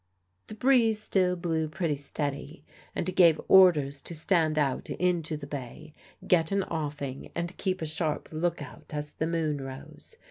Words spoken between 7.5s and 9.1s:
keep a sharp look out